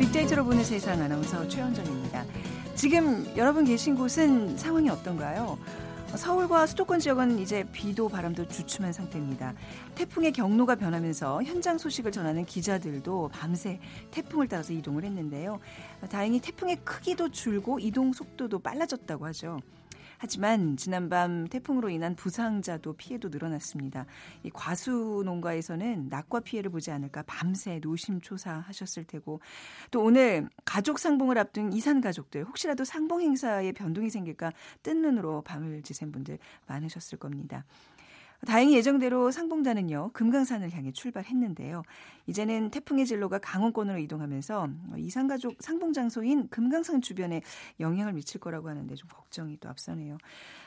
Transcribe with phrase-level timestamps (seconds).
[0.00, 2.24] 빅데이터로 보는 세상 아나운서 최현정입니다.
[2.74, 5.58] 지금 여러분 계신 곳은 상황이 어떤가요?
[6.16, 9.52] 서울과 수도권 지역은 이제 비도 바람도 주춤한 상태입니다.
[9.96, 13.78] 태풍의 경로가 변하면서 현장 소식을 전하는 기자들도 밤새
[14.10, 15.60] 태풍을 따라서 이동을 했는데요.
[16.08, 19.60] 다행히 태풍의 크기도 줄고 이동 속도도 빨라졌다고 하죠.
[20.22, 24.04] 하지만 지난밤 태풍으로 인한 부상자도 피해도 늘어났습니다.
[24.42, 29.40] 이 과수 농가에서는 낙과 피해를 보지 않을까 밤새 노심초사하셨을 테고
[29.90, 34.52] 또 오늘 가족 상봉을 앞둔 이산 가족들 혹시라도 상봉 행사에 변동이 생길까
[34.82, 37.64] 뜬 눈으로 밤을 지샌 분들 많으셨을 겁니다.
[38.46, 41.82] 다행히 예정대로 상봉단은요 금강산을 향해 출발했는데요.
[42.26, 47.42] 이제는 태풍의 진로가 강원권으로 이동하면서 이산가족 상봉 장소인 금강산 주변에
[47.80, 50.16] 영향을 미칠 거라고 하는데 좀 걱정이 또 앞서네요.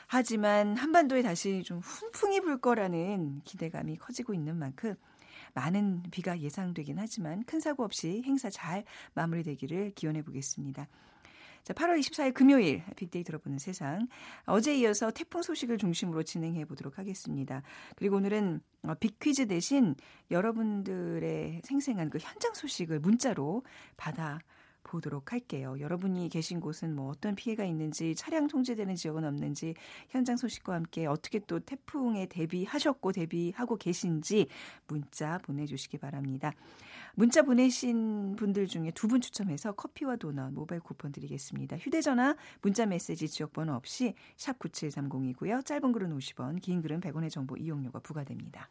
[0.06, 4.94] 하지만 한반도에 다시 좀 훈풍이 불 거라는 기대감이 커지고 있는 만큼
[5.54, 10.88] 많은 비가 예상되긴 하지만 큰 사고 없이 행사 잘 마무리되기를 기원해 보겠습니다.
[11.64, 14.06] 자, 8월 24일 금요일 빅데이터로 보는 세상.
[14.44, 17.62] 어제 이어서 태풍 소식을 중심으로 진행해 보도록 하겠습니다.
[17.96, 19.94] 그리고 오늘은 어, 빅퀴즈 대신
[20.30, 23.62] 여러분들의 생생한 그 현장 소식을 문자로
[23.96, 24.40] 받아
[24.84, 25.74] 보도록 할게요.
[25.80, 29.74] 여러분이 계신 곳은 뭐 어떤 피해가 있는지, 차량 통제되는 지역은 없는지,
[30.08, 34.46] 현장 소식과 함께 어떻게 또 태풍에 대비하셨고 대비하고 계신지
[34.86, 36.52] 문자 보내주시기 바랍니다.
[37.16, 41.76] 문자 보내신 분들 중에 두 분 추첨해서 커피와 도넛 모바일 쿠폰 드리겠습니다.
[41.78, 45.64] 휴대전화, 문자 메시지 지역번호 없이 샵 9730이고요.
[45.64, 48.70] 짧은 글은 50원, 긴 글은 100원의 정보 이용료가 부과됩니다.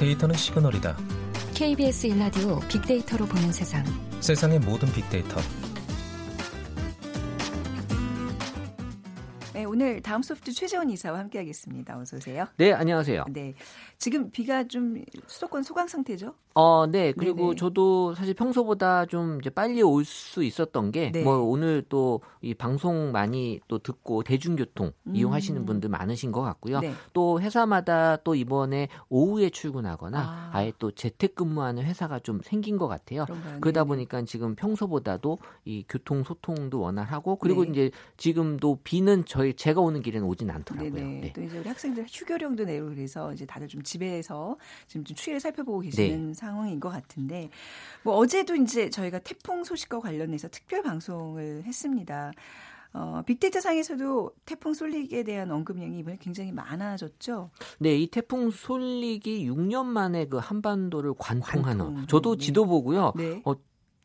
[0.00, 0.96] 데이터는 시그널이다.
[1.54, 3.84] KBS 일라디오 빅데이터로 보는 세상.
[4.20, 5.38] 세상의 모든 빅데이터.
[9.52, 11.98] 네, 오늘 다음 소프트 최재원 이사와 함께하겠습니다.
[11.98, 12.46] 어서 오세요.
[12.56, 13.26] 네, 안녕하세요.
[13.28, 13.52] 네,
[13.98, 16.34] 지금 비가 좀 수도권 소강 상태죠?
[16.54, 17.12] 어, 네.
[17.12, 17.54] 그리고 네네.
[17.56, 21.24] 저도 사실 평소보다 좀 이제 빨리 올 수 있었던 게뭐 네.
[21.24, 25.14] 오늘 또 이 방송 많이 또 듣고 대중교통 음.
[25.14, 26.80] 이용하시는 분들 많으신 것 같고요.
[26.80, 26.92] 네.
[27.12, 30.64] 또 회사마다 또 이번에 오후에 출근하거나 아.
[30.64, 33.26] 예또 재택근무하는 회사가 좀 생긴 것 같아요.
[33.26, 33.60] 그런가요?
[33.60, 37.70] 그러다 보니까 지금 평소보다도 이 교통 소통도 원활하고 그리고 네.
[37.70, 40.92] 이제 지금도 비는 저희 제가 오는 길에는 오진 않더라고요.
[40.92, 41.32] 네.
[41.34, 44.56] 또 이제 우리 학생들 휴교령도 내고 그래서 이제 다들 좀 집에서
[44.86, 46.34] 지금 좀 추위를 살펴보고 계시는 네.
[46.40, 47.50] 상황인 것 같은데
[48.02, 52.32] 뭐 어제도 이제 저희가 태풍 소식과 관련해서 특별 방송을 했습니다.
[52.92, 57.50] 어, 빅데이터 상에서도 태풍 쏠릭에 대한 언급량이 이번에 굉장히 많아졌죠.
[57.78, 61.84] 네, 이 태풍 쏠릭이 6년 만에 그 한반도를 관통하는.
[61.84, 62.06] 관통.
[62.08, 62.44] 저도 네.
[62.44, 63.12] 지도 보고요.
[63.16, 63.40] 네.
[63.44, 63.54] 어,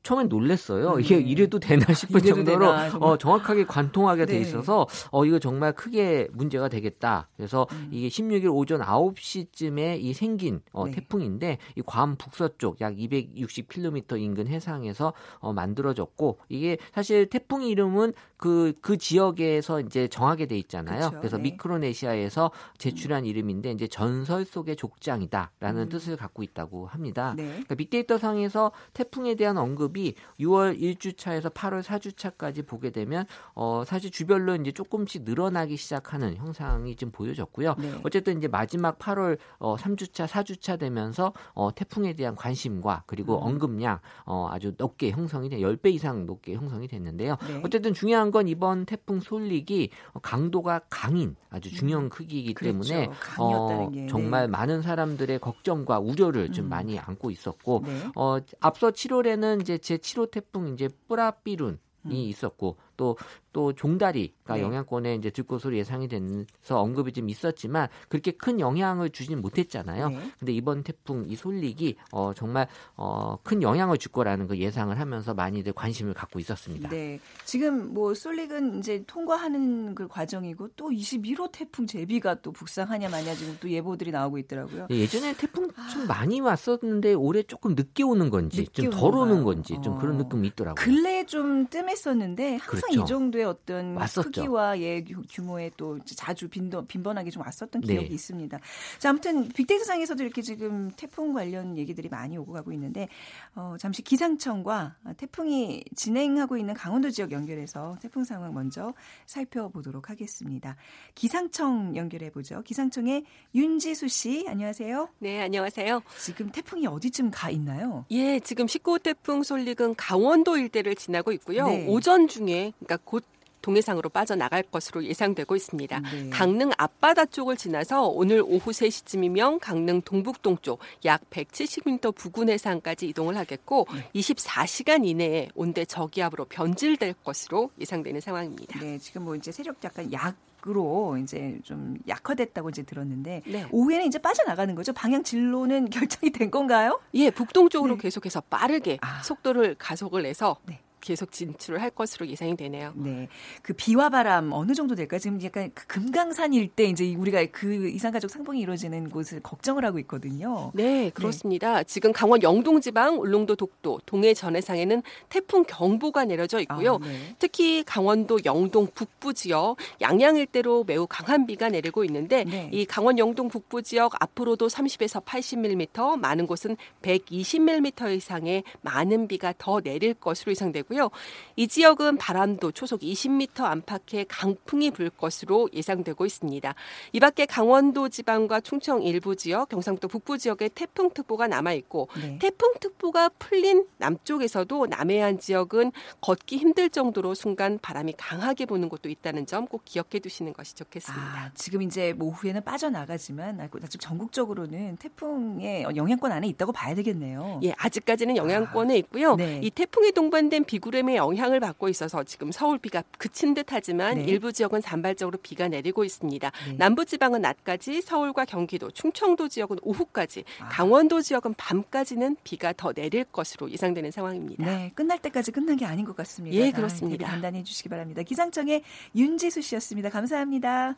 [0.05, 0.93] 처음엔 놀랬어요.
[0.93, 1.01] 음.
[1.01, 4.41] 이게 이래도 되나 싶을 정도로 되나, 어, 정확하게 관통하게 돼 네.
[4.41, 7.27] 있어서 어, 이거 정말 크게 문제가 되겠다.
[7.35, 7.89] 그래서 음.
[7.91, 10.91] 이게 16일 오전 9시쯤에 이 생긴 어, 네.
[10.91, 18.73] 태풍인데 이 괌 북서쪽 약 260km 인근 해상에서 어, 만들어졌고 이게 사실 태풍 이름은 그,
[18.81, 21.09] 그 지역에서 이제 정하게 돼 있잖아요.
[21.09, 21.43] 그렇 그래서 네.
[21.43, 23.25] 미크로네시아에서 제출한 음.
[23.27, 25.89] 이름인데 이제 전설 속의 족장이다라는 음.
[25.89, 27.33] 뜻을 갖고 있다고 합니다.
[27.37, 27.47] 네.
[27.47, 34.11] 그러니까 빅데이터 상에서 태풍에 대한 언급 기업이 6월 1주차에서 8월 4주차까지 보게 되면 어 사실
[34.11, 37.75] 주별로 이제 조금씩 늘어나기 시작하는 형상이 좀 보여졌고요.
[37.79, 37.93] 네.
[38.03, 43.47] 어쨌든 이제 마지막 8월 어 3주차, 4주차 되면서 어 태풍에 대한 관심과 그리고 음.
[43.47, 47.37] 언급량 어 아주 높게 형성이 돼 10배 이상 높게 형성이 됐는데요.
[47.47, 47.61] 네.
[47.63, 49.89] 어쨌든 중요한 건 이번 태풍 솔릭이
[50.21, 52.09] 강도가 강인 아주 중요한 음.
[52.09, 52.89] 크기이기 그렇죠.
[52.89, 53.09] 때문에
[53.39, 54.07] 어 게.
[54.07, 54.47] 정말 네.
[54.47, 56.69] 많은 사람들의 걱정과 우려를 좀 음.
[56.69, 58.09] 많이 안고 있었고 네.
[58.15, 62.11] 어 앞서 7월에는 이제 제 7호 태풍 이제 뿌라삐룬이 음.
[62.11, 63.17] 있었고 또
[63.55, 64.61] 또 종다리가 네.
[64.61, 70.09] 영향권에 이제 들꽃으로 예상이 돼서 언급이 좀 있었지만 그렇게 큰 영향을 주진 못했잖아요.
[70.09, 70.19] 네.
[70.37, 72.67] 근데 이번 태풍 이 솔릭이 어 정말
[72.97, 76.89] 어 큰 영향을 줄 거라는 그 예상을 하면서 많이들 관심을 갖고 있었습니다.
[76.89, 77.19] 네.
[77.45, 83.55] 지금 뭐 솔릭은 이제 통과하는 그 과정이고 또 21호 태풍 제비가 또 북상하냐 마냐 지금
[83.61, 84.87] 또 예보들이 나오고 있더라고요.
[84.89, 86.05] 네, 예전에 태풍 좀 아.
[86.07, 89.97] 많이 왔었는데 올해 조금 늦게 오는 건지 좀 덜 오는 건지 좀 어.
[89.99, 90.75] 그런 느낌이 있더라고요.
[90.83, 93.03] 근래 좀 뜸했었는데 항상 그렇죠.
[93.03, 94.31] 이 정도의 어떤 왔었죠.
[94.31, 97.93] 크기와 예 규모의 또 자주 빈도, 빈번하게 좀 왔었던 네.
[97.93, 98.13] 기억이 네.
[98.15, 98.59] 있습니다.
[98.99, 103.07] 자 아무튼 빅데이터상에서도 이렇게 지금 태풍 관련 얘기들이 많이 오고 가고 있는데
[103.55, 108.93] 어, 잠시 기상청과 태풍이 진행하고 있는 강원도 지역 연결해서 태풍 상황 먼저
[109.25, 110.75] 살펴보도록 하겠습니다.
[111.13, 112.61] 기상청 연결해 보죠.
[112.63, 115.09] 기상청의 윤지수 씨 안녕하세요.
[115.19, 116.01] 네 안녕하세요.
[116.21, 118.05] 지금 태풍이 어디쯤 가 있나요?
[118.11, 121.67] 예 지금 19호 태풍 솔릭은 강원도 일대를 지나고 있고요.
[121.67, 121.85] 네.
[121.87, 123.23] 오전 중에 그러니까 곧
[123.65, 125.99] 동해상으로 빠져나갈 것으로 예상되고 있습니다.
[125.99, 126.29] 네.
[126.29, 133.87] 강릉 앞바다 쪽을 지나서 오늘 오후 3시쯤이면 강릉 동북동쪽 약 170m 부근 해상까지 이동을 하겠고
[133.91, 134.21] 네.
[134.21, 138.79] 24시간 이내에 온대 저기압으로 변질될 것으로 예상되는 상황입니다.
[138.79, 140.35] 네, 지금 뭐 이제 세력 약간 약
[140.67, 143.67] 으로 이제 좀 약화됐다고 이제 들었는데 네.
[143.69, 144.93] 오후에는 이제 빠져나가는 거죠.
[144.93, 146.99] 방향 진로는 결정이 된 건가요?
[147.13, 148.01] 예, 북동쪽으로 네.
[148.01, 149.21] 계속해서 빠르게 아.
[149.21, 150.79] 속도를 가속을 해서 네.
[151.05, 152.91] 계속 진출을 할 것으로 예상이 되네요.
[152.95, 153.27] 네.
[153.61, 155.19] 그 비와 바람 어느 정도 될까?
[155.19, 160.71] 지금 약간 그 금강산 일대 이제 우리가 그 이산가족 상봉이 이루어지는 곳을 걱정을 하고 있거든요.
[160.73, 161.09] 네, 네.
[161.11, 161.77] 그렇습니다.
[161.77, 161.83] 네.
[161.83, 166.95] 지금 강원 영동 지방, 울릉도 독도, 동해 전해상에는 태풍 경보가 내려져 있고요.
[166.95, 167.35] 아, 네.
[167.37, 172.69] 특히 강원도 영동 북부 지역 양양 일대로 매우 강한 비가 내리고 있는데 네.
[172.73, 179.81] 이 강원 영동 북부 지역 앞으로도 30에서 80mm, 많은 곳은 120mm 이상의 많은 비가 더
[179.81, 180.94] 내릴 것으로 예상되고요.
[180.95, 181.11] 있고요.
[181.55, 186.73] 이 지역은 바람도 초속 20m 안팎의 강풍이 불 것으로 예상되고 있습니다.
[187.11, 192.39] 이 밖에 강원도 지방과 충청 일부 지역, 경상도 북부 지역에 태풍특보가 남아 있고 네.
[192.39, 199.65] 태풍특보가 풀린 남쪽에서도 남해안 지역은 걷기 힘들 정도로 순간 바람이 강하게 부는 곳도 있다는 점
[199.65, 201.25] 꼭 기억해 두시는 것이 좋겠습니다.
[201.25, 207.59] 아, 지금 이제 뭐 오후에는 빠져나가지만 아직 전국적으로는 태풍의 영향권 안에 있다고 봐야 되겠네요.
[207.63, 209.35] 예, 아직까지는 영향권에 아, 있고요.
[209.35, 209.59] 네.
[209.63, 214.23] 이 태풍에 동반된 비 비구름의 영향을 받고 있어서 지금 서울 비가 그친 듯하지만 네.
[214.23, 216.51] 일부 지역은 산발적으로 비가 내리고 있습니다.
[216.67, 216.73] 네.
[216.77, 220.67] 남부 지방은 낮까지, 서울과 경기도, 충청도 지역은 오후까지, 아.
[220.67, 224.65] 강원도 지역은 밤까지는 비가 더 내릴 것으로 예상되는 상황입니다.
[224.65, 226.57] 네, 끝날 때까지 끝난 게 아닌 것 같습니다.
[226.57, 227.25] 예, 그렇습니다.
[227.27, 228.21] 아, 단단히 해주시기 바랍니다.
[228.23, 228.83] 기상청의
[229.15, 230.09] 윤지수 씨였습니다.
[230.09, 230.97] 감사합니다.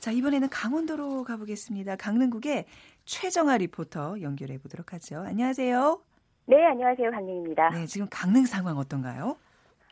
[0.00, 1.96] 자, 이번에는 강원도로 가보겠습니다.
[1.96, 2.64] 강릉국의
[3.04, 5.18] 최정아 리포터 연결해 보도록 하죠.
[5.18, 6.09] 안녕하세요.
[6.50, 7.12] 네, 안녕하세요.
[7.12, 7.70] 강릉입니다.
[7.70, 9.36] 네, 지금 강릉 상황 어떤가요?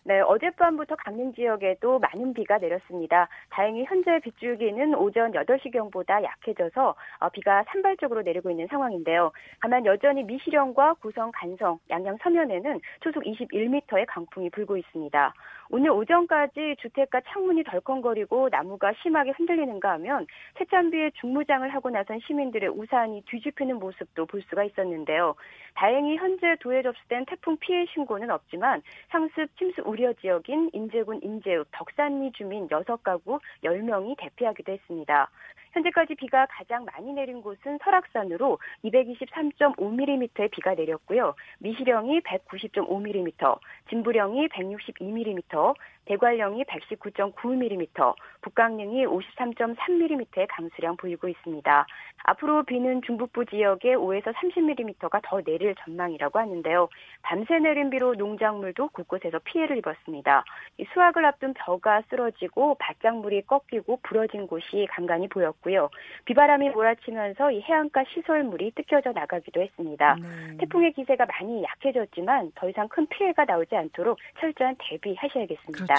[0.03, 3.29] 네, 어젯밤부터 강릉 지역에도 많은 비가 내렸습니다.
[3.51, 9.31] 다행히 현재 빗줄기는 오전 8시경보다 약해져서 어, 비가 산발적으로 내리고 있는 상황인데요.
[9.61, 15.35] 다만 여전히 미시령과 구성, 간성, 양양 서면에는 초속 21m의 강풍이 불고 있습니다.
[15.71, 20.27] 오늘 오전까지 주택가 창문이 덜컹거리고 나무가 심하게 흔들리는가 하면
[20.57, 25.35] 새찬비에 중무장을 하고 나선 시민들의 우산이 뒤집히는 모습도 볼 수가 있었는데요.
[25.75, 32.33] 다행히 현재 도에 접수된 태풍 피해 신고는 없지만 상습 침수 우려 지역인 인제군 인제읍 덕산리
[32.33, 35.31] 주민 6가구 10명이 대피하기도 했습니다.
[35.73, 41.35] 현재까지 비가 가장 많이 내린 곳은 설악산으로 223.5mm의 비가 내렸고요.
[41.59, 45.75] 미시령이 190.5mm, 진부령이 162mm,
[46.09, 51.87] 대관령이 119.9mm, 북강릉이 53.3mm의 강수량 보이고 있습니다.
[52.25, 56.89] 앞으로 비는 중북부 지역에 5에서 30mm가 더 내릴 전망이라고 하는데요.
[57.23, 60.45] 밤새 내린 비로 농작물도 곳곳에서 피해를 입었습니다.
[60.93, 65.91] 수확을 앞둔 벼가 쓰러지고 밭작물이 꺾이고 부러진 곳이 간간히 보였고요.
[66.25, 70.17] 비바람이 몰아치면서 이 해안가 시설물이 뜯겨져 나가기도 했습니다.
[70.21, 70.57] 네.
[70.59, 75.87] 태풍의 기세가 많이 약해졌지만 더 이상 큰 피해가 나오지 않도록 철저한 대비하셔야겠습니다.
[75.87, 75.98] 그렇죠.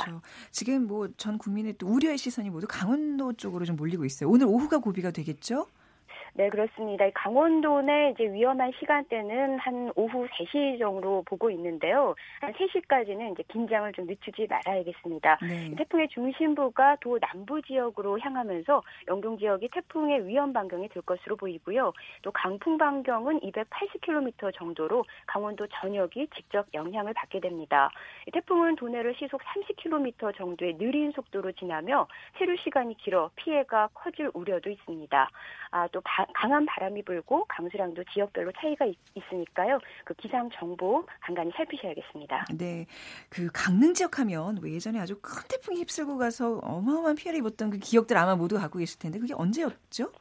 [0.52, 4.30] 지금 뭐 전 국민의 또 우려의 시선이 모두 강원도 쪽으로 좀 몰리고 있어요.
[4.30, 5.68] 오늘 오후가 고비가 되겠죠?
[6.34, 7.06] 네, 그렇습니다.
[7.14, 12.16] 강원도 내 이제 위험한 시간대는 한 오후 3시 정도 보고 있는데요.
[12.42, 15.40] 한 3시까지는 이제 긴장을 좀 늦추지 말아야겠습니다.
[15.42, 15.76] 네.
[15.76, 21.94] 태풍의 중심부가 도 남부 지역으로 향하면서 영동 지역이 태풍의 위험 반경이 될 것으로 보이고요.
[22.22, 27.90] 또 강풍 반경은 280km 정도로 강원도 전역이 직접 영향을 받게 됩니다.
[28.32, 32.08] 태풍은 도내를 시속 30km 정도의 느린 속도로 지나며
[32.38, 35.30] 세류 시간이 길어 피해가 커질 우려도 있습니다.
[35.72, 38.98] 아, 또 바, 강한 바람이 불고 강수량도 지역별로 차이가 있,
[39.32, 39.80] 으니까요.
[40.06, 42.46] 그 기상 정보 간간히 살피셔야겠습니다.
[42.58, 42.86] 네,
[43.30, 48.18] 그 강릉 지역 하면 예전에 아주 큰 태풍이 휩쓸고 가서 어마어마한 피해를 입었던 그 기억들
[48.18, 50.12] 아마 모두 갖고 계실 텐데 그게 언제였죠?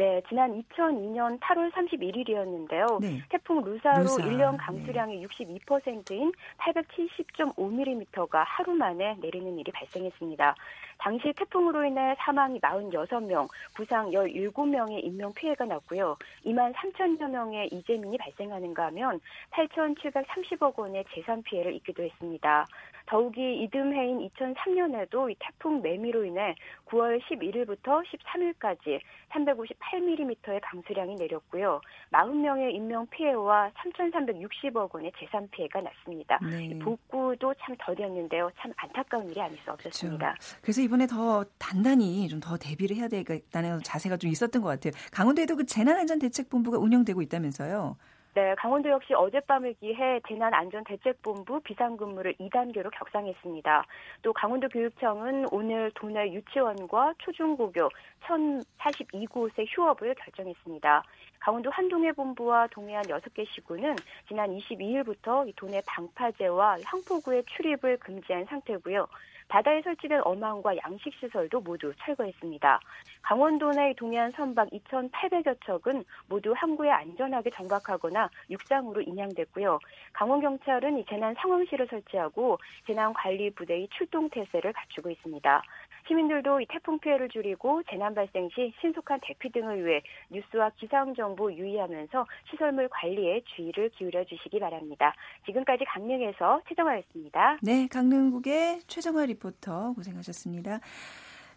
[0.00, 3.00] 네, 지난 2002년 8월 31일이었는데요.
[3.00, 3.22] 네.
[3.28, 4.22] 태풍 루사로 루사.
[4.22, 5.26] 1년 강수량의 네.
[5.26, 10.54] 62%인 870.5mm가 하루 만에 내리는 일이 발생했습니다.
[11.00, 16.16] 당시 태풍으로 인해 사망이 46명, 부상 17명의 인명 피해가 났고요.
[16.44, 22.66] 2만 3천여 명의 이재민이 발생하는가 하면 8,730억 원의 재산 피해를 입기도 했습니다.
[23.06, 26.54] 더욱이 이듬해인 2003년에도 이 태풍 매미로 인해
[26.86, 31.80] 9월 11일부터 13일까지 358mm의 강수량이 내렸고요.
[32.12, 36.38] 40명의 인명 피해와 3,360억 원의 재산 피해가 났습니다.
[36.42, 36.78] 네.
[36.78, 38.50] 복구도 참 더뎠는데요.
[38.58, 40.32] 참 안타까운 일이 아닐 수 없었습니다.
[40.32, 40.56] 그렇죠.
[40.62, 44.92] 그래서 이번에 더 단단히 좀 더 대비를 해야 되겠다는 자세가 좀 있었던 것 같아요.
[45.12, 47.96] 강원도에도 그 재난안전대책본부가 운영되고 있다면서요.
[48.34, 53.84] 네, 강원도 역시 어젯밤을 기해 재난안전대책본부 비상근무를 2단계로 격상했습니다.
[54.22, 57.90] 또 강원도 교육청은 오늘 도내 유치원과 초중고교
[58.22, 61.02] 1,042곳의 휴업을 결정했습니다.
[61.40, 63.96] 강원도 한동해 본부와 동해안 6개 시구는
[64.28, 69.06] 지난 22일부터 도내 방파제와 향포구의 출입을 금지한 상태고요.
[69.50, 72.80] 바다에 설치된 어망과 양식 시설도 모두 철거했습니다.
[73.22, 79.80] 강원도 내 동해안 선박 2,800여 척은 모두 항구에 안전하게 정박하거나 육상으로 인양됐고요.
[80.12, 85.62] 강원 경찰은 이 재난 상황실을 설치하고 재난 관리 부대의 출동 태세를 갖추고 있습니다.
[86.08, 91.52] 시민들도 이 태풍 피해를 줄이고 재난 발생 시 신속한 대피 등을 위해 뉴스와 기상 정보
[91.52, 95.14] 유의하면서 시설물 관리에 주의를 기울여 주시기 바랍니다.
[95.46, 97.58] 지금까지 강릉에서 최정화였습니다.
[97.62, 100.80] 네, 강릉국의 최정화 리포터 고생하셨습니다.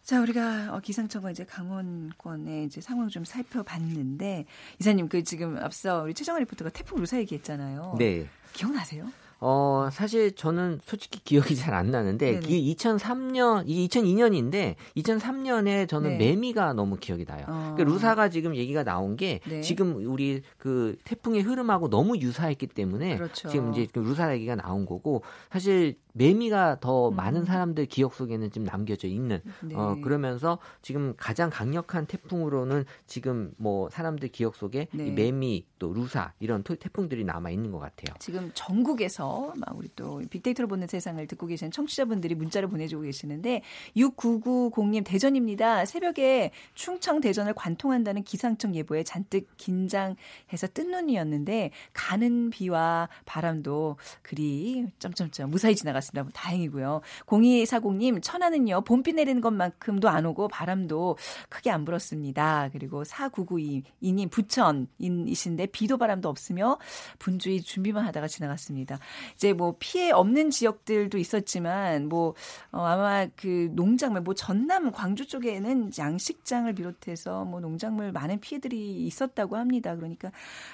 [0.03, 4.45] 자, 우리가 어, 기상청과 이제 강원권의 이제 상황 좀 살펴봤는데
[4.79, 7.95] 이사님 그 지금 앞서 우리 최정화 리포터가 태풍 루사 얘기했잖아요.
[7.97, 8.27] 네.
[8.51, 9.05] 기억나세요?
[9.45, 12.47] 어, 사실 저는 솔직히 기억이 잘 안 나는데 네네.
[12.75, 16.17] 2003년, 이 2002년인데 2003년에 저는 네.
[16.17, 17.45] 매미가 너무 기억이 나요.
[17.47, 17.73] 어.
[17.75, 19.61] 그러니까 루사가 지금 얘기가 나온 게 네.
[19.61, 23.49] 지금 우리 그 태풍의 흐름하고 너무 유사했기 때문에 그렇죠.
[23.49, 27.15] 지금 이제 그 루사 얘기가 나온 거고 사실 매미가 더 음.
[27.15, 29.75] 많은 사람들 기억 속에는 좀 남겨져 있는 네.
[29.75, 35.07] 어 그러면서 지금 가장 강력한 태풍으로는 지금 뭐 사람들 기억 속에 네.
[35.07, 38.15] 이 매미 또 루사 이런 태풍들이 남아 있는 것 같아요.
[38.19, 43.61] 지금 전국에서 막 우리 또 빅데이터로 보는 세상을 듣고 계신 청취자분들이 문자를 보내주고 계시는데
[43.97, 45.85] 6990님 대전입니다.
[45.85, 55.49] 새벽에 충청 대전을 관통한다는 기상청 예보에 잔뜩 긴장해서 뜬 눈이었는데 가는 비와 바람도 그리 점점점
[55.49, 56.03] 무사히 지나갔.
[56.03, 56.29] 같습니다.
[56.33, 57.01] 다행이고요.
[57.25, 61.17] 0240님, 천안은요, 봄비 내리는 것만큼도 안 오고 바람도
[61.49, 62.69] 크게 안 불었습니다.
[62.73, 66.77] 그리고 4992님, 부천이신데 비도 바람도 없으며
[67.19, 68.99] 분주히 준비만 하다가 지나갔습니다.
[69.35, 72.35] 이제 뭐 피해 없는 지역들도 있었지만 뭐,
[72.71, 79.57] 어, 아마 그 농작물, 뭐 전남, 광주 쪽에는 양식장을 비롯해서 뭐 농작물 많은 피해들이 있었다고
[79.57, 79.95] 합니다.
[79.95, 80.31] 그러니까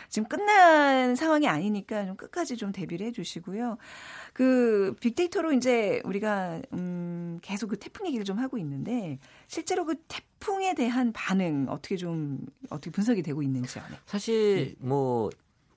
[0.09, 3.77] 지금 끝난 상황이 아니니까 좀 끝까지 좀 대비를 해 주시고요.
[4.33, 10.73] 그 빅데이터로 이제 우리가 음 계속 그 태풍 얘기를 좀 하고 있는데 실제로 그 태풍에
[10.73, 13.83] 대한 반응 어떻게 좀 어떻게 분석이 되고 있는지요.
[13.89, 13.97] 네.
[14.05, 15.29] 사실 뭐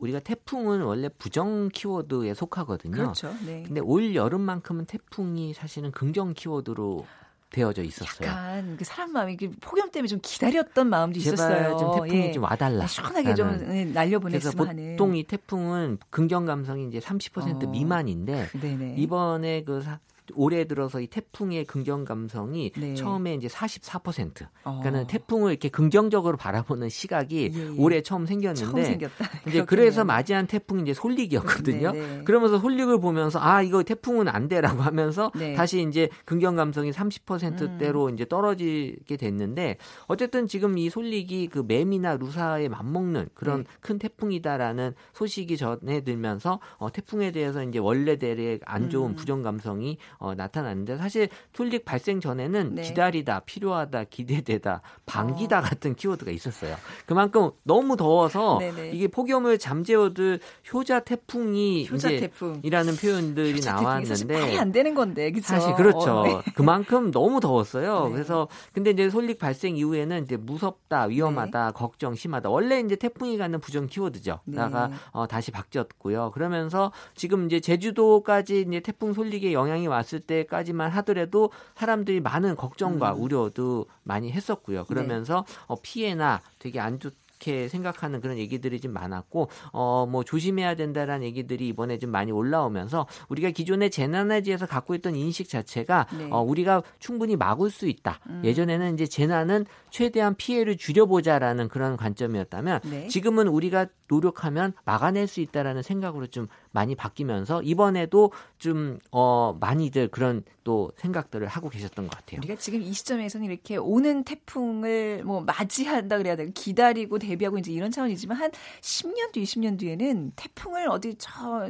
[0.03, 2.91] 우리가 태풍은 원래 부정 키워드에 속하거든요.
[2.97, 3.33] 그렇죠.
[3.47, 3.63] 네.
[3.65, 7.07] 근데 올 여름만큼은 태풍이 사실은 긍정 키워드로
[7.51, 8.29] 되어져 있었어요.
[8.29, 11.77] 약간 그 사람 마음이 폭염 때문에 좀 기다렸던 마음도 있었어요.
[11.77, 12.33] 좀 태풍이 예.
[12.33, 12.87] 좀 와달라.
[12.87, 14.97] 시원하게 좀 네, 날려보냈으면 그래서 하는.
[14.97, 17.71] 보통 이 태풍은 긍정 감성이 이제 30% 어.
[17.71, 18.97] 미만인데 네네.
[18.99, 19.85] 이번에 그
[20.35, 22.95] 올해 들어서 이 태풍의 긍정 감성이 네.
[22.95, 24.47] 처음에 이제 44%.
[24.65, 24.79] 어.
[24.81, 27.69] 그러니까는 태풍을 이렇게 긍정적으로 바라보는 시각이 예, 예.
[27.79, 29.11] 올해 처음 생겼는데 처음
[29.49, 31.93] 이제 그래서 맞이한 태풍이 이제 솔릭이었거든요.
[31.93, 32.17] 네네.
[32.19, 32.25] 네.
[32.25, 35.55] 그러면서 솔릭을 보면서 아 이거 태풍은 안 돼라고 하면서 네.
[35.55, 38.15] 다시 이제 긍정 감성이 30%대로 음.
[38.15, 39.77] 이제 떨어지게 됐는데
[40.07, 43.71] 어쨌든 지금 이 솔릭이 그 매미나 루사에 맞먹는 그런 네.
[43.81, 49.15] 큰 태풍이다라는 소식이 전해들면서 어, 태풍에 대해서 이제 원래대로의 안 좋은 음.
[49.15, 52.83] 부정 감성이 어, 나타났는데 사실 솔릭 발생 전에는 네.
[52.83, 55.63] 기다리다, 필요하다, 기대되다, 반기다 어.
[55.63, 56.77] 같은 키워드가 있었어요.
[57.07, 58.93] 그만큼 너무 더워서 네네.
[58.93, 60.39] 이게 폭염을 잠재워둘
[60.73, 65.49] 효자 태풍이 효자 이제 태풍이라는 표현들이 나왔는데 말이 안 되는 건데 그쵸?
[65.49, 66.21] 사실 그렇죠.
[66.21, 66.41] 어, 네.
[66.55, 68.05] 그만큼 너무 더웠어요.
[68.07, 68.13] 네.
[68.13, 71.73] 그래서 근데 이제 솔릭 발생 이후에는 이제 무섭다, 위험하다, 네.
[71.75, 72.49] 걱정 심하다.
[72.49, 74.39] 원래 이제 태풍이 갖는 부정 키워드죠.
[74.45, 74.95] 나가 네.
[75.11, 76.31] 어, 다시 바뀌었고요.
[76.31, 83.15] 그러면서 지금 이제 제주도까지 이제 태풍 솔릭의 영향이 왔 왔을 때까지만 하더라도 사람들이 많은 걱정과
[83.15, 83.23] 음.
[83.23, 84.85] 우려도 많이 했었고요.
[84.85, 85.55] 그러면서 네.
[85.69, 87.13] 어, 피해나 되게 안 좋.
[87.45, 93.09] 이렇게 생각하는 그런 얘기들이 좀 많았고 어 뭐 조심해야 된다라는 얘기들이 이번에 좀 많이 올라오면서
[93.29, 96.29] 우리가 기존의 재난에대해서 갖고 있던 인식 자체가 네.
[96.31, 98.21] 어 우리가 충분히 막을 수 있다.
[98.29, 98.43] 음.
[98.45, 103.09] 예전에는 이제 재난은 최대한 피해를 줄여보자라는 그런 관점이었다면 네.
[103.09, 110.43] 지금은 우리가 노력하면 막아낼 수 있다라는 생각으로 좀 많이 바뀌면서 이번에도 좀 어, 많이들 그런
[110.65, 112.39] 또 생각들을 하고 계셨던 것 같아요.
[112.39, 117.91] 우리가 지금 이 시점에서는 이렇게 오는 태풍을 뭐 맞이한다 그래야 되고 기다리고 대비하고 이제 이런
[117.91, 118.51] 차원이지만 한
[118.81, 121.69] 10년 뒤, 20년 뒤에는 태풍을 어디 저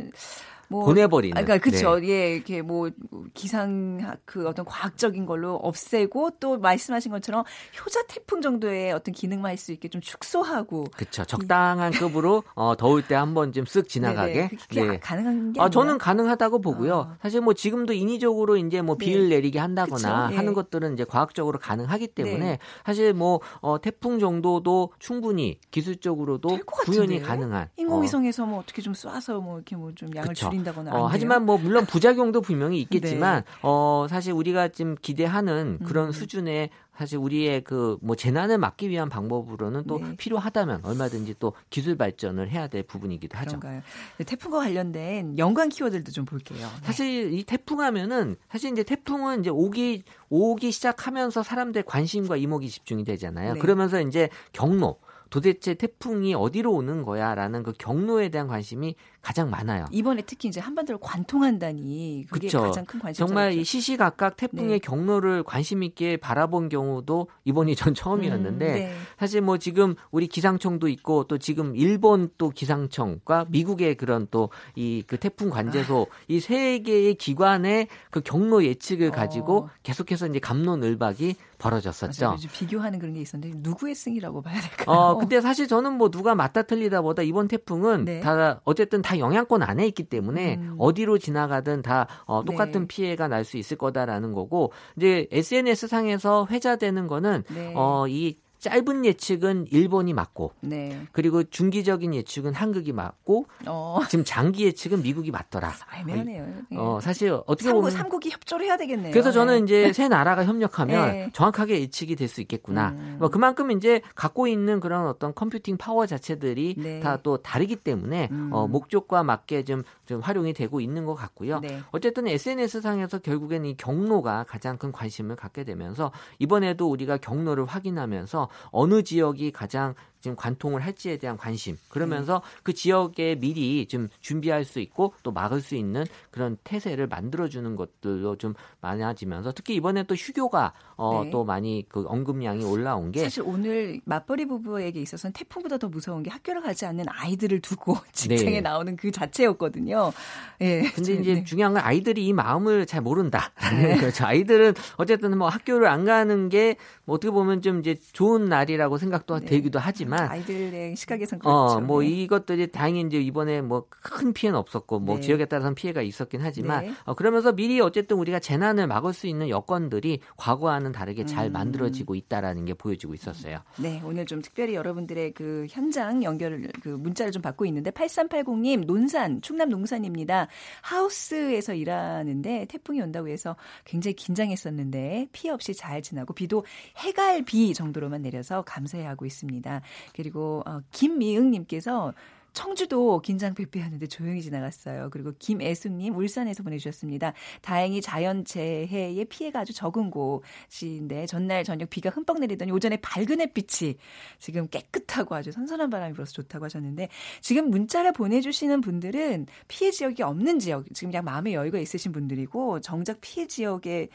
[0.73, 1.37] 뭐 보내버리는.
[1.37, 2.01] 아, 그러니까 그렇죠.
[2.01, 2.09] 네.
[2.09, 2.91] 예, 이렇게 뭐
[3.35, 7.45] 기상 그 어떤 과학적인 걸로 없애고 또 말씀하신 것처럼
[7.85, 10.85] 효자 태풍 정도의 어떤 기능만 할 수 있게 좀 축소하고.
[10.97, 11.25] 그렇죠.
[11.25, 14.51] 적당한 급으로 어, 더울 때 한번 좀 쓱 지나가게.
[14.71, 14.89] 네네.
[14.93, 14.99] 네.
[14.99, 16.95] 가능한 게 아, 저는 가능하다고 보고요.
[16.95, 17.17] 어.
[17.23, 19.05] 사실 뭐 지금도 인위적으로 이제 뭐 네.
[19.05, 20.39] 비를 내리게 한다거나 그쵸?
[20.39, 22.59] 하는 것들은 이제 과학적으로 가능하기 때문에 네.
[22.85, 27.69] 사실 뭐 어, 태풍 정도도 충분히 기술적으로도 구현이 가능한.
[27.77, 28.47] 인공위성에서 어.
[28.47, 30.47] 뭐 어떻게 좀 쏴서 뭐 이렇게 뭐 좀 양을 그쵸.
[30.65, 30.95] 줄인다거나.
[30.95, 33.51] 어, 하지만 뭐 물론 부작용도 분명히 있겠지만 네.
[33.63, 36.13] 어, 사실 우리가 지금 기대하는 그런 음.
[36.13, 40.17] 수준의 사실 우리의 그 뭐 재난을 막기 위한 방법으로는 또 네.
[40.17, 43.59] 필요하다면 얼마든지 또 기술 발전을 해야 될 부분이기도 하죠.
[43.61, 43.83] 그런가요?
[44.19, 46.59] 네, 태풍과 관련된 연관 키워드도 좀 볼게요.
[46.59, 46.87] 네.
[46.87, 53.05] 사실 이 태풍 하면은 사실 이제 태풍은 이제 오기 오기 시작하면서 사람들 관심과 이목이 집중이
[53.05, 53.55] 되잖아요.
[53.55, 53.61] 네.
[53.61, 54.99] 그러면서 이제 경로
[55.31, 59.87] 도대체 태풍이 어디로 오는 거야라는 그 경로에 대한 관심이 가장 많아요.
[59.93, 62.63] 이번에 특히 이제 한반도를 관통한다니 그게 그쵸.
[62.63, 63.25] 가장 큰 관심.
[63.27, 64.79] 정말 이 시시각각 태풍의 네.
[64.79, 68.95] 경로를 관심 있게 바라본 경우도 이번이 전 처음이었는데 음, 네.
[69.19, 75.03] 사실 뭐 지금 우리 기상청도 있고 또 지금 일본 또 기상청과 미국의 그런 또 이
[75.07, 76.15] 그 태풍 관제소 아.
[76.29, 79.11] 이세 개의 기관의 그 경로 예측을 어.
[79.13, 82.25] 가지고 계속해서 이제 감론을박이 벌어졌었죠.
[82.27, 82.39] 맞아요.
[82.53, 84.97] 비교하는 그런 게 있었는데 누구의 승이라고 봐야 될까요?
[84.97, 88.21] 어, 근데 사실 저는 뭐 누가 맞다 틀리다보다 이번 태풍은 네.
[88.21, 90.77] 다 어쨌든 다 영향권 안에 있기 때문에 음.
[90.79, 92.87] 어디로 지나가든 다 어, 똑같은 네.
[92.89, 97.73] 피해가 날 수 있을 거다라는 거고 이제 SNS 상에서 회자되는 거는 네.
[97.77, 101.07] 어, 이 짧은 예측은 일본이 맞고 네.
[101.13, 104.01] 그리고 중기적인 예측은 한국이 맞고 어.
[104.09, 105.73] 지금 장기 예측은 미국이 맞더라.
[106.01, 106.47] 애매하네요.
[106.71, 106.77] 네.
[106.77, 109.13] 어, 사실 어떻게 삼국, 보면 삼국이 협조를 해야 되겠네요.
[109.13, 109.65] 그래서 저는 네.
[109.65, 111.31] 이제 세 나라가 협력하면 네.
[111.33, 112.91] 정확하게 예측이 될 수 있겠구나.
[112.91, 113.17] 음.
[113.19, 117.01] 뭐 그만큼 이제 갖고 있는 그런 어떤 컴퓨팅 파워 자체들이 네.
[117.01, 118.49] 다또 다르기 때문에 음.
[118.53, 121.61] 어, 목적과 맞게 좀, 좀 활용이 되고 있는 것 같고요.
[121.61, 121.81] 네.
[121.91, 128.49] 어쨌든 SNS 상에서 결국엔 이 경로가 가장 큰 관심을 갖게 되면서 이번에도 우리가 경로를 확인하면서
[128.71, 132.61] 어느 지역이 가장 지금 관통을 할지에 대한 관심 그러면서 네.
[132.63, 138.37] 그 지역에 미리 좀 준비할 수 있고 또 막을 수 있는 그런 태세를 만들어주는 것들도
[138.37, 141.31] 좀 많아지면서 특히 이번에 또 휴교가 어, 네.
[141.31, 146.31] 또 많이 그 언급량이 올라온 게 사실 오늘 맞벌이 부부에게 있어서는 태풍보다 더 무서운 게
[146.31, 148.61] 학교를 가지 않는 아이들을 두고 직장에 네.
[148.61, 150.13] 나오는 그 자체였거든요.
[150.61, 150.83] 예.
[150.95, 151.45] 근데 이제 네.
[151.45, 153.51] 중요한 건 아이들이 이 마음을 잘 모른다라는
[153.83, 153.97] 네.
[153.99, 154.25] 거죠.
[154.25, 159.41] 아이들은 어쨌든 뭐 학교를 안 가는 게 뭐 어떻게 보면 좀 이제 좋은 날이라고 생각도
[159.41, 159.47] 네.
[159.47, 161.77] 되기도 하지만 아이들의 시각에선 어, 그렇죠.
[161.79, 162.09] 어, 뭐 네.
[162.09, 165.23] 이것들이 다행히 이제 이번에 뭐 큰 피해는 없었고 뭐 네.
[165.23, 166.93] 지역에 따라서는 피해가 있었긴 하지만 네.
[167.05, 171.53] 어, 그러면서 미리 어쨌든 우리가 재난을 막을 수 있는 여건들이 과거와는 다르게 잘 음.
[171.53, 173.61] 만들어지고 있다라는 게 보여지고 있었어요.
[173.79, 179.41] 네, 오늘 좀 특별히 여러분들의 그 현장 연결 그 문자를 좀 받고 있는데 8380님 논산
[179.41, 180.49] 충남 농산입니다.
[180.83, 186.65] 하우스에서 일하는데 태풍이 온다고 해서 굉장히 긴장했었는데 피해 없이 잘 지나고 비도
[186.99, 189.81] 해갈 비 정도로만 내려서 감사해하고 있습니다.
[190.13, 192.13] 그리고 어, 김미응님께서
[192.53, 195.09] 청주도 긴장 회피하는데 조용히 지나갔어요.
[195.11, 197.33] 그리고 김애숙님 울산에서 보내주셨습니다.
[197.61, 203.97] 다행히 자연재해의 피해가 아주 적은 곳인데 전날 저녁 비가 흠뻑 내리더니 오전에 밝은 햇빛이
[204.39, 207.09] 지금 깨끗하고 아주 선선한 바람이 불어서 좋다고 하셨는데
[207.41, 213.19] 지금 문자를 보내주시는 분들은 피해 지역이 없는 지역 지금 그냥 마음의 여유가 있으신 분들이고 정작
[213.21, 214.09] 피해 지역에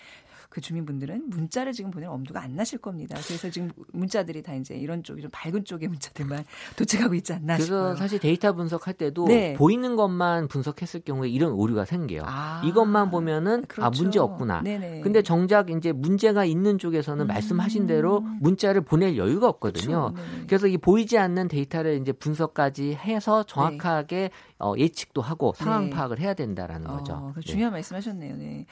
[0.49, 3.17] 그 주민분들은 문자를 지금 보낼 엄두가 안 나실 겁니다.
[3.25, 6.43] 그래서 지금 문자들이 다 이제 이런 쪽, 이런 밝은 쪽의 문자들만
[6.77, 7.95] 도착하고 있지 않나 그래서 싶어요.
[7.95, 9.53] 사실 데이터 분석할 때도 네.
[9.53, 12.23] 보이는 것만 분석했을 경우에 이런 오류가 생겨요.
[12.25, 13.85] 아, 이것만 보면은 아, 그렇죠.
[13.85, 14.61] 아 문제 없구나.
[14.61, 15.01] 네네.
[15.01, 17.27] 근데 정작 이제 문제가 있는 쪽에서는 음.
[17.27, 20.13] 말씀하신 대로 문자를 보낼 여유가 없거든요.
[20.13, 20.45] 그렇죠.
[20.47, 24.29] 그래서 이 보이지 않는 데이터를 이제 분석까지 해서 정확하게 네.
[24.59, 25.89] 어, 예측도 하고 상황 네.
[25.91, 27.13] 파악을 해야 된다라는 거죠.
[27.13, 28.37] 어, 그 중요한 말씀하셨네요.
[28.37, 28.65] 네.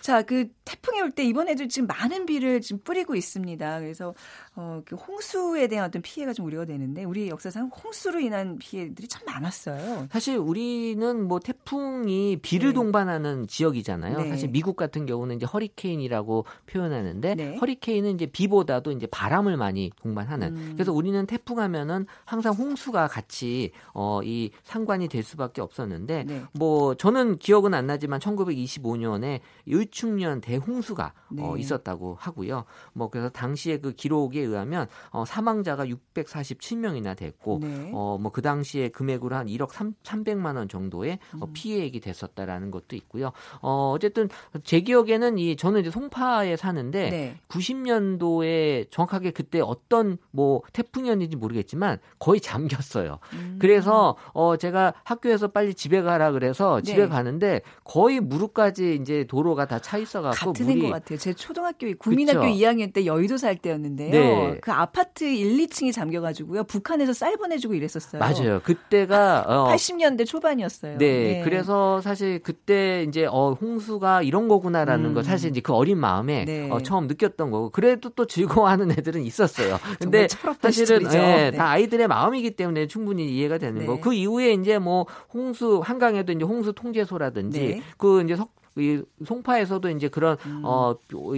[0.00, 3.80] 자, 그 태풍이 올때 이번에도 지금 많은 비를 지금 뿌리고 있습니다.
[3.80, 4.14] 그래서
[4.54, 9.22] 어, 그 홍수에 대한 어떤 피해가 좀 우려가 되는데 우리 역사상 홍수로 인한 피해들이 참
[9.26, 10.08] 많았어요.
[10.12, 12.74] 사실 우리는 뭐 태풍이 비를 네.
[12.74, 14.18] 동반하는 지역이잖아요.
[14.18, 14.28] 네.
[14.28, 17.56] 사실 미국 같은 경우는 이제 허리케인이라고 표현하는데 네.
[17.56, 20.48] 허리케인은 이제 비보다도 이제 바람을 많이 동반하는.
[20.54, 20.70] 음.
[20.74, 26.42] 그래서 우리는 태풍 하면은 항상 홍수가 같이 어, 이 상관이 될 수밖에 없었는데 네.
[26.52, 31.42] 뭐 저는 기억은 안 나지만 1925년에 일축년 대홍수가 홍수가 네.
[31.42, 32.64] 어, 있었다고 하고요.
[32.92, 37.90] 뭐 그래서 당시에 그 기록에 의하면 어, 사망자가 647명이나 됐고 네.
[37.92, 41.52] 어, 뭐 그 당시에 금액으로 한 1억 3, 300만 원 정도의 어, 음.
[41.54, 43.32] 피해액이 됐었다라는 것도 있고요.
[43.62, 44.28] 어, 어쨌든
[44.62, 47.36] 제 기억에는 이 저는 이제 송파에 사는데 네.
[47.48, 53.18] 90년도에 정확하게 그때 어떤 뭐 태풍이었는지 모르겠지만 거의 잠겼어요.
[53.32, 53.56] 음.
[53.58, 57.08] 그래서 어 제가 학교에서 빨리 집에 가라 그래서 집에 네.
[57.08, 60.92] 가는데 거의 무릎까지 이제 도로가 다 차 있어갖고 물이...
[60.96, 61.18] 것 같아요.
[61.18, 62.52] 제 초등학교 국민학교 그쵸?
[62.52, 64.10] 2학년 때 여의도 살 때였는데요.
[64.10, 64.58] 네.
[64.60, 66.64] 그 아파트 1, 2층이 잠겨가지고요.
[66.64, 68.20] 북한에서 쌀 보내주고 이랬었어요.
[68.20, 68.60] 맞아요.
[68.62, 70.98] 그때가 어, 80년대 초반이었어요.
[70.98, 75.14] 네, 네, 그래서 사실 그때 이제 어 홍수가 이런 거구나라는 음.
[75.14, 76.70] 거 사실 이제 그 어린 마음에 네.
[76.70, 79.78] 어, 처음 느꼈던 거고 그래도 또 즐거워하는 애들은 있었어요.
[80.00, 80.26] 근데
[80.60, 81.50] 사실은 예, 네.
[81.52, 83.86] 다 아이들의 마음이기 때문에 충분히 이해가 되는 네.
[83.86, 84.00] 거.
[84.00, 87.82] 그 이후에 이제 뭐 홍수 한강에도 이제 홍수 통제소라든지 네.
[87.98, 90.62] 그 이제 석, 이 송파에서도 이제 그런 음.
[90.64, 90.96] 어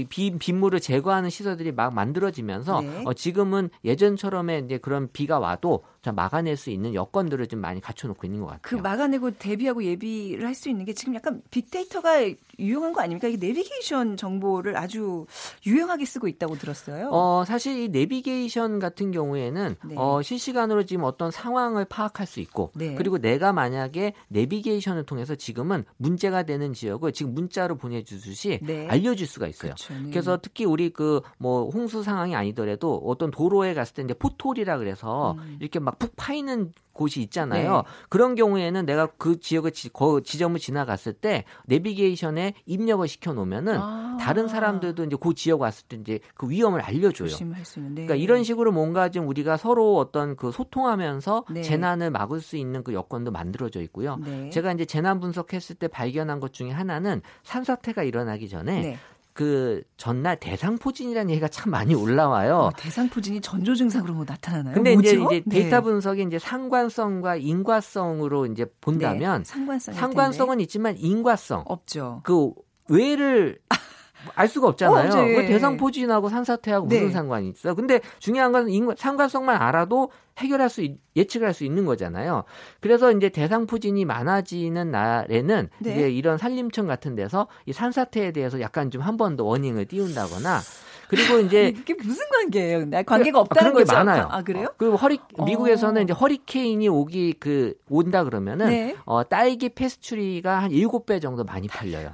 [0.09, 3.05] 비, 빗물을 제거하는 시설들이 막 만들어지면서 네.
[3.07, 8.41] 어, 지금은 예전처럼의 이제 그런 비가 와도 막아낼 수 있는 여건들을 좀 많이 갖춰놓고 있는
[8.41, 8.61] 것 같아요.
[8.63, 13.29] 그 막아내고 대비하고 예비를 할 수 있는 게 지금 약간 빅데이터가 유용한 거 아닙니까?
[13.29, 15.27] 이게 내비게이션 정보를 아주
[15.65, 17.11] 유용하게 쓰고 있다고 들었어요.
[17.13, 19.95] 어, 사실 이 내비게이션 같은 경우에는 네.
[19.97, 22.97] 어, 실시간으로 지금 어떤 상황을 파악할 수 있고 네.
[22.97, 28.89] 그리고 내가 만약에 내비게이션을 통해서 지금은 문제가 되는 지역을 지금 문자로 보내주듯이 네.
[28.89, 29.75] 알려줄 수가 있어요.
[29.75, 29.95] 그렇죠.
[29.95, 30.11] 네.
[30.11, 35.33] 그래서 특히 우리 그 뭐 홍수 상황이 아니더라도 어떤 도로에 갔을 때 이제 포톨이라 그래서
[35.39, 35.57] 음.
[35.61, 37.77] 이렇게 막푹 파이는 곳이 있잖아요.
[37.77, 37.83] 네.
[38.09, 44.17] 그런 경우에는 내가 그 지역을 지, 그 지점을 지나갔을 때 내비게이션에 입력을 시켜 놓으면은 아.
[44.21, 47.29] 다른 사람들도 이제 그 지역 왔을 때 이제 그 위험을 알려줘요.
[47.29, 47.95] 조심할 수 있는.
[47.95, 48.07] 네.
[48.07, 51.63] 그러니까 이런 식으로 뭔가 좀 우리가 서로 어떤 그 소통하면서 네.
[51.63, 54.17] 재난을 막을 수 있는 그 여건도 만들어져 있고요.
[54.17, 54.51] 네.
[54.51, 58.99] 제가 이제 재난 분석했을 때 발견한 것 중에 하나는 산사태가 일어나기 전에 네.
[59.39, 62.57] 그 전날 대상포진이라는 얘기가 참 많이 올라와요.
[62.57, 64.75] 어, 대상포진이 전조 증상으로 뭐 나타나나요?
[64.75, 65.11] 근데 뭐죠?
[65.11, 65.61] 이제, 이제 네.
[65.61, 72.23] 데이터 분석이 이제 상관성과 인과성으로 이제 본다면 네, 상관성 상관성은 있지만 인과성 없죠.
[72.25, 72.51] 그
[72.89, 73.61] 왜를
[74.35, 75.11] 알 수가 없잖아요.
[75.11, 75.47] 어, 네.
[75.47, 77.11] 대상 포진하고 산사태하고 무슨 네.
[77.13, 77.75] 상관이 있어?
[77.75, 82.45] 근데 중요한 건 인과, 상관성만 알아도 해결할 수 예측을 할수 있는 거잖아요.
[82.81, 85.91] 그래서 이제 대상 포진이 많아지는 날에는 네.
[85.93, 90.61] 이제 이런 산림청 같은 데서 이 산사태에 대해서 약간 좀 한 번 더 워닝을 띄운다거나
[91.09, 92.79] 그리고 이제 이게 무슨 관계예요?
[92.81, 94.29] 근데 관계가 없다는 그런 게 많아요.
[94.31, 94.69] 아 그래요?
[94.77, 96.05] 그리고 허리 미국에서는 어.
[96.05, 98.97] 이제 허리케인이 오기 그 온다 그러면은 네.
[99.05, 102.13] 어, 딸기 페스츄리가 한 7배 정도 많이 팔려요.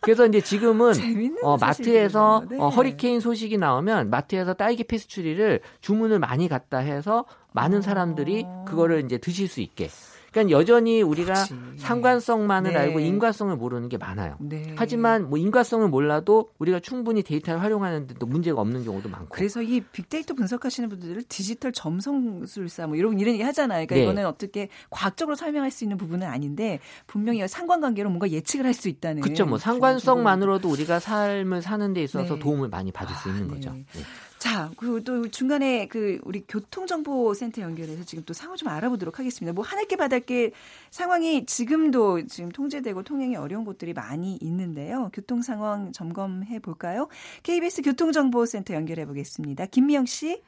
[0.00, 0.92] 그래서 이제 지금은
[1.42, 2.58] 어, 마트에서 네.
[2.58, 8.64] 어, 허리케인 소식이 나오면 마트에서 딸기 페스츄리를 주문을 많이 갖다 해서 많은 사람들이 어.
[8.66, 9.88] 그거를 이제 드실 수 있게
[10.30, 11.54] 그러니까 여전히 우리가 그렇지.
[11.78, 12.78] 상관성만을 네.
[12.78, 14.36] 알고 인과성을 모르는 게 많아요.
[14.40, 14.74] 네.
[14.76, 19.28] 하지만 뭐 인과성을 몰라도 우리가 충분히 데이터를 활용하는데도 문제가 없는 경우도 많고.
[19.30, 23.86] 그래서 이 빅데이터 분석하시는 분들을 디지털 점성술사 뭐 이런 이런 얘기 하잖아요.
[23.86, 24.02] 그러니까 네.
[24.02, 29.20] 이거는 어떻게 과학적으로 설명할 수 있는 부분은 아닌데 분명히 상관관계로 뭔가 예측을 할 수 있다는.
[29.20, 29.44] 그렇죠.
[29.44, 32.40] 뭐 상관성만으로도 우리가 삶을 사는 데 있어서 네.
[32.40, 33.74] 도움을 많이 받을 수 있는 아, 거죠.
[34.40, 39.52] 자, 그리고 또 중간에 그 우리 교통정보센터 연결해서 지금 또 상황 좀 알아보도록 하겠습니다.
[39.52, 40.52] 뭐 하늘길 바닷길
[40.90, 45.10] 상황이 지금도 지금 통제되고 통행이 어려운 곳들이 많이 있는데요.
[45.12, 47.08] 교통 상황 점검해 볼까요?
[47.42, 49.66] KBS 교통정보센터 연결해 보겠습니다.
[49.66, 50.42] 김미영 씨.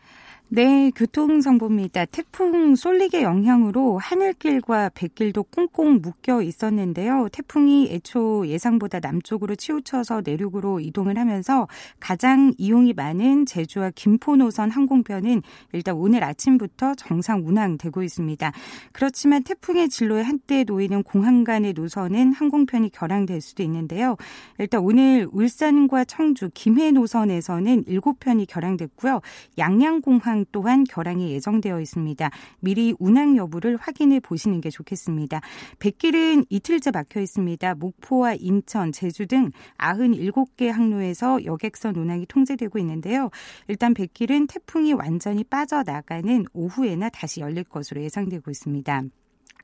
[0.48, 2.04] 네, 교통정보입니다.
[2.04, 7.28] 태풍 쏠릭의 영향으로 하늘길과 백길도 꽁꽁 묶여 있었는데요.
[7.32, 11.68] 태풍이 애초 예상보다 남쪽으로 치우쳐서 내륙으로 이동을 하면서
[12.00, 15.40] 가장 이용이 많은 제주와 김포 노선 항공편은
[15.72, 18.52] 일단 오늘 아침부터 정상 운항되고 있습니다.
[18.92, 24.16] 그렇지만 태풍의 진로에 한때 놓이는 공항 간의 노선은 항공편이 결항될 수도 있는데요.
[24.58, 29.22] 일단 오늘 울산과 청주, 김해 노선에서는 7편이 결항됐고요.
[29.56, 32.30] 양양공항 또한 결항이 예정되어 있습니다.
[32.60, 35.40] 미리 운항 여부를 확인해 보시는 게 좋겠습니다.
[35.78, 37.74] 백길은 이틀째 막혀 있습니다.
[37.76, 43.30] 목포와 인천, 제주 등 97개 항로에서 여객선 운항이 통제되고 있는데요.
[43.68, 49.02] 일단 백길은 태풍이 완전히 빠져나가는 오후에나 다시 열릴 것으로 예상되고 있습니다.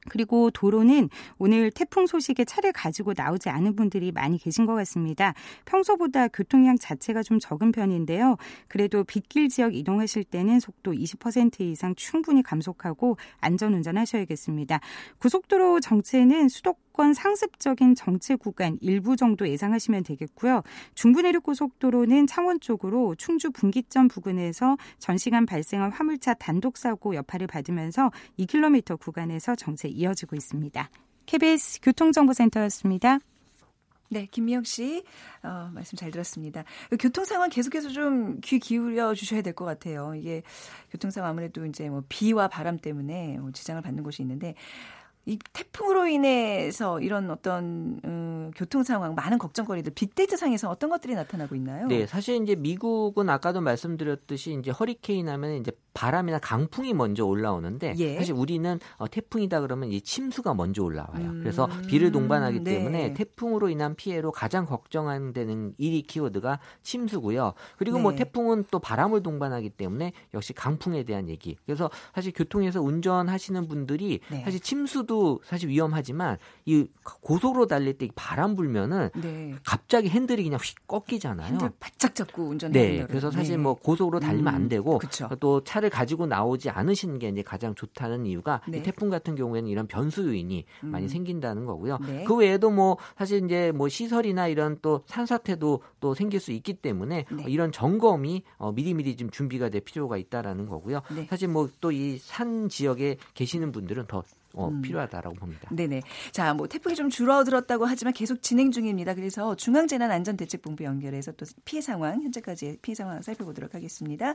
[0.09, 1.09] 그리고 도로는
[1.39, 5.35] 오늘 태풍 소식에 차를 가지고 나오지 않은 분들이 많이 계신 것 같습니다.
[5.65, 8.37] 평소보다 교통량 자체가 좀 적은 편인데요.
[8.69, 14.81] 그래도 빗길 지역 이동하실 때는 속도 20% 이상 충분히 감속하고 안전 운전하셔야겠습니다.
[15.19, 20.63] 고속도로 정체는 수도 수도권 상습적인 정체 구간 일부 정도 예상하시면 되겠고요.
[20.95, 28.99] 중부내륙 고속도로는 창원 쪽으로 충주 분기점 부근에서 전시간 발생한 화물차 단독 사고 여파를 받으면서 2km
[28.99, 30.91] 구간에서 정체 이어지고 있습니다.
[31.27, 33.21] KBS 교통정보센터였습니다.
[34.11, 35.05] 네, 김미영 씨
[35.43, 36.65] 어, 말씀 잘 들었습니다.
[36.89, 40.15] 그 교통 상황 계속해서 좀 귀 기울여 주셔야 될 것 같아요.
[40.15, 40.43] 이게
[40.91, 44.55] 교통 상황 아무래도 이제 뭐 비와 바람 때문에 뭐 지장을 받는 곳이 있는데
[45.29, 51.55] 이 태풍으로 인해서 이런 어떤 음, 교통 상황 많은 걱정거리들 빅데이터 상에서 어떤 것들이 나타나고
[51.55, 51.87] 있나요?
[51.87, 58.15] 네, 사실 이제 미국은 아까도 말씀드렸듯이 이제 허리케인 하면 이제 바람이나 강풍이 먼저 올라오는데 예.
[58.15, 61.31] 사실 우리는 어, 태풍이다 그러면 이 침수가 먼저 올라와요.
[61.31, 62.75] 음, 그래서 비를 동반하기 네.
[62.77, 67.53] 때문에 태풍으로 인한 피해로 가장 걱정되는 1위 키워드가 침수고요.
[67.79, 68.17] 그리고 뭐 네.
[68.19, 71.57] 뭐 태풍은 또 바람을 동반하기 때문에 역시 강풍에 대한 얘기.
[71.67, 74.45] 그래서 사실 교통에서 운전하시는 분들이 네.
[74.45, 79.53] 사실 침수도 사실 위험하지만 이 고속으로 달릴 때 바람 불면은 네.
[79.65, 81.49] 갑자기 핸들이 그냥 휙 꺾이잖아요.
[81.49, 83.05] 핸들 바짝 잡고 운전하는 네.
[83.09, 83.63] 그래서 사실 네.
[83.65, 85.29] 뭐 고속으로 달리면 안 음, 되고 그쵸.
[85.41, 88.79] 또 차를 차를 가지고 나오지 않으시는 게 이제 가장 좋다는 이유가 네.
[88.79, 90.91] 이 태풍 같은 경우에는 이런 변수 요인이 음.
[90.91, 91.99] 많이 생긴다는 거고요.
[92.07, 92.25] 네.
[92.25, 97.25] 그 외에도 뭐 사실 이제 뭐 시설이나 이런 또 산사태도 또 생길 수 있기 때문에
[97.31, 97.45] 네.
[97.49, 101.01] 이런 점검이 어, 미리미리 좀 준비가 될 필요가 있다라는 거고요.
[101.15, 101.27] 네.
[101.29, 104.23] 사실 뭐 또 이 산 지역에 계시는 분들은 더
[104.55, 104.83] 어, 음.
[104.83, 105.69] 필요하다라고 봅니다.
[105.71, 106.03] 네네.
[106.33, 109.15] 자, 뭐 태풍이 좀 줄어들었다고 하지만 계속 진행 중입니다.
[109.15, 114.35] 그래서 중앙재난안전대책본부 연결해서 또 피해 상황 현재까지 피해 상황 살펴보도록 하겠습니다.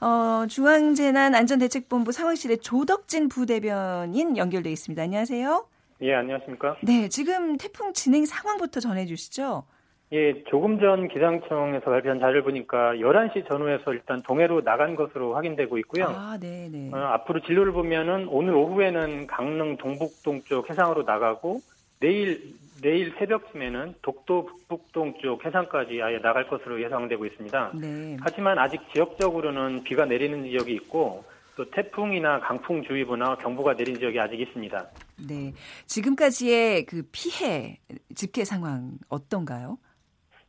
[0.00, 5.02] 어, 중앙재난안전대책본부 상황실에 조덕진 부대변인 연결돼 있습니다.
[5.02, 5.66] 안녕하세요.
[6.02, 6.76] 예, 안녕하십니까?
[6.82, 9.64] 네, 지금 태풍 진행 상황부터 전해 주시죠.
[10.12, 16.06] 예, 조금 전 기상청에서 발표한 자료를 보니까 11시 전후에서 일단 동해로 나간 것으로 확인되고 있고요.
[16.06, 16.90] 아, 네, 네.
[16.92, 21.60] 어, 앞으로 진로를 보면은 오늘 오후에는 강릉 동북동 쪽 해상으로 나가고
[22.00, 27.72] 내일 내일 새벽쯤에는 독도 북북동 쪽 해상까지 아예 나갈 것으로 예상되고 있습니다.
[27.80, 28.16] 네.
[28.20, 31.22] 하지만 아직 지역적으로는 비가 내리는 지역이 있고
[31.56, 34.90] 또 태풍이나 강풍 주의보나 경보가 내린 지역이 아직 있습니다.
[35.28, 35.52] 네.
[35.86, 37.78] 지금까지의 그 피해
[38.14, 39.76] 집계 상황 어떤가요?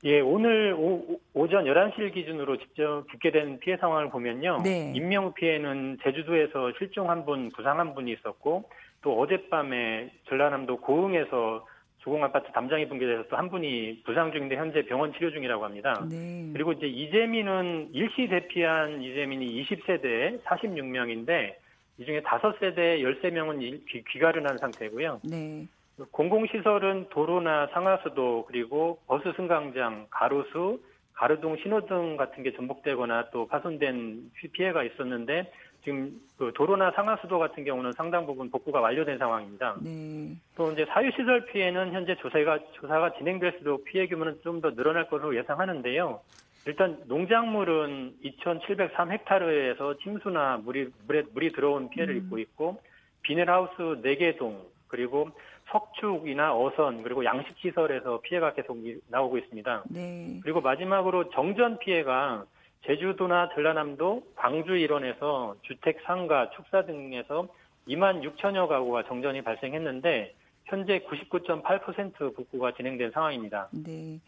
[0.03, 4.61] 예, 오늘 오, 오전 11시를 기준으로 직접 집계된 피해 상황을 보면요.
[4.63, 4.91] 네.
[4.95, 8.63] 인명 피해는 제주도에서 실종 한 분, 부상 한 분이 있었고
[9.03, 11.67] 또 어젯밤에 전라남도 고흥에서
[11.99, 16.03] 주공 아파트 담장이 붕괴돼서 또 한 분이 부상 중인데 현재 병원 치료 중이라고 합니다.
[16.09, 16.49] 네.
[16.51, 21.53] 그리고 이제 이재민은 일시 대피한 이재민이 20세대 46명인데
[21.99, 25.21] 이 중에 5세대 13명은 귀가를 한 상태고요.
[25.23, 25.67] 네.
[26.11, 30.81] 공공시설은 도로나 상하수도 그리고 버스 승강장, 가로수,
[31.13, 35.51] 가로등 신호등 같은 게 전복되거나 또 파손된 피해가 있었는데
[35.83, 39.77] 지금 그 도로나 상하수도 같은 경우는 상당 부분 복구가 완료된 상황입니다.
[39.83, 40.35] 네.
[40.55, 46.19] 또 이제 사유시설 피해는 현재 조사가 조사가 진행될수록 피해 규모는 좀 더 늘어날 것으로 예상하는데요.
[46.67, 52.17] 일단 농작물은 2,703헥타르에서 침수나 물이 물에 물이 들어온 피해를 음.
[52.19, 52.81] 입고 있고
[53.23, 55.31] 비닐하우스 4개 동 그리고
[55.71, 59.83] 석축이나 어선 그리고 양식 시설에서 피해가 계속 나오고 있습니다.
[59.89, 60.39] 네.
[60.43, 62.45] 그리고 마지막으로 정전 피해가
[62.85, 67.47] 제주도나 전라남도, 광주 일원에서 주택, 상가, 축사 등에서
[67.87, 70.33] 2만 6천여 가구가 정전이 발생했는데
[70.65, 73.69] 현재 99.8% 복구가 진행된 상황입니다.
[73.71, 74.19] 네.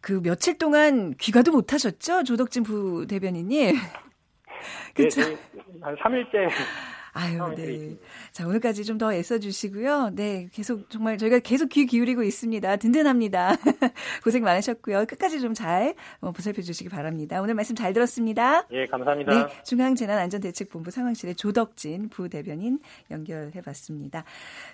[0.00, 2.24] 그 며칠 동안 귀가도 못 하셨죠?
[2.24, 3.76] 조덕진 부대변인님.
[4.94, 5.20] 그렇죠.
[5.20, 5.36] 네,
[5.80, 6.48] 한 3일째
[7.14, 7.96] 아유, 네.
[8.32, 10.10] 자, 오늘까지 좀 더 애써주시고요.
[10.14, 12.76] 네, 계속 정말 저희가 계속 귀 기울이고 있습니다.
[12.76, 13.56] 든든합니다.
[14.22, 15.06] 고생 많으셨고요.
[15.06, 17.40] 끝까지 좀잘 어, 보살펴 주시기 바랍니다.
[17.42, 18.64] 오늘 말씀 잘 들었습니다.
[18.70, 19.32] 예, 감사합니다.
[19.34, 22.78] 네, 중앙재난안전대책본부 상황실의 조덕진 부대변인
[23.10, 24.22] 연결해 봤습니다.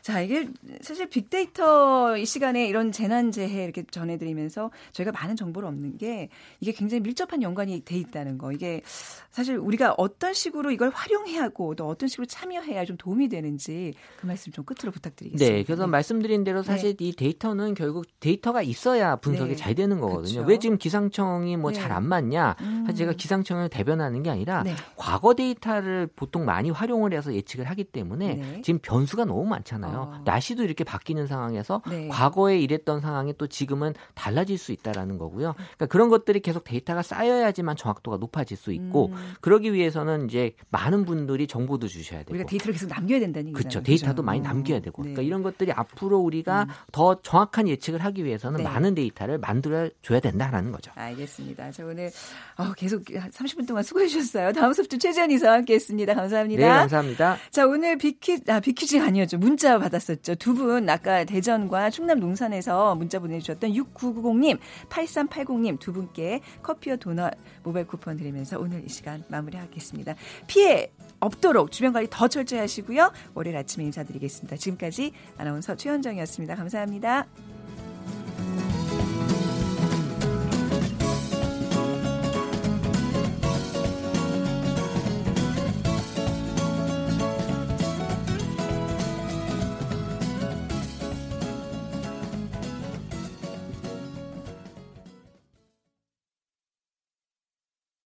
[0.03, 0.48] 자, 이게
[0.83, 6.29] 사실 빅데이터 이 시간에 이런 재난재해 이렇게 전해드리면서 저희가 많은 정보를 얻는 게
[6.61, 8.53] 이게 굉장히 밀접한 연관이 돼 있다는 거.
[8.53, 8.83] 이게
[9.31, 14.26] 사실 우리가 어떤 식으로 이걸 활용해야 하고 또 어떤 식으로 참여해야 좀 도움이 되는지 그
[14.26, 15.56] 말씀 좀 끝으로 부탁드리겠습니다.
[15.56, 15.90] 네, 그래서 네.
[15.90, 17.06] 말씀드린 대로 사실 네.
[17.06, 19.56] 이 데이터는 결국 데이터가 있어야 분석이 네.
[19.56, 20.34] 잘 되는 거거든요.
[20.34, 20.48] 그렇죠.
[20.48, 22.08] 왜 지금 기상청이 뭐 잘안 네.
[22.08, 22.56] 맞냐?
[22.60, 22.84] 음.
[22.86, 24.74] 사실 제가 기상청을 대변하는 게 아니라 네.
[24.96, 28.60] 과거 데이터를 보통 많이 활용을 해서 예측을 하기 때문에 네.
[28.62, 29.98] 지금 변수가 너무 많잖아요.
[29.98, 30.22] 어.
[30.24, 35.54] 날씨도 이렇게 바뀌는 상황에서 과거에 이랬던 상황이 또 지금은 달라질 수 있다라는 거고요.
[35.54, 39.34] 그러니까 그런 것들이 계속 데이터가 쌓여야지만 정확도가 높아질 수 있고 음.
[39.40, 43.59] 그러기 위해서는 이제 많은 분들이 정보도 주셔야 되고 우리가 데이터를 계속 남겨야 된다는 얘기죠.
[43.59, 43.83] 그렇죠.
[43.83, 44.22] 데이터도 그렇죠?
[44.24, 45.02] 많이 남겨야 되고.
[45.02, 45.11] 네.
[45.11, 46.68] 그러니까 이런 것들이 앞으로 우리가 음.
[46.92, 48.64] 더 정확한 예측을 하기 위해서는 네.
[48.64, 50.92] 많은 데이터를 만들어 줘야 된다라는 거죠.
[50.94, 51.70] 알겠습니다.
[51.72, 52.11] 저 오늘
[52.57, 54.52] 어, 계속 30분 동안 수고해 주셨어요.
[54.52, 56.14] 다음 소프트 최재현 이사와 함께했습니다.
[56.14, 56.62] 감사합니다.
[56.62, 57.37] 네, 감사합니다.
[57.50, 59.38] 자, 오늘 비퀴 아 비퀴즈 아니었죠.
[59.38, 60.35] 문자 받았었죠.
[60.37, 67.87] 두 분 아까 대전과 충남 논산에서 문자 보내주셨던 6990님, 8380님 두 분께 커피와 도넛 모바일
[67.87, 70.14] 쿠폰 드리면서 오늘 이 시간 마무리하겠습니다.
[70.46, 73.12] 피해 없도록 주변 관리 더 철저히 하시고요.
[73.35, 74.57] 월요일 아침에 인사드리겠습니다.
[74.57, 76.57] 지금까지 아나운서 최현정이었습니다.
[76.57, 77.27] 감사합니다.